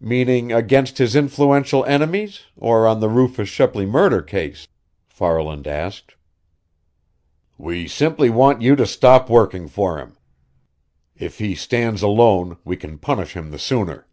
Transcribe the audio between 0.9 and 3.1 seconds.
his influential enemies, or on the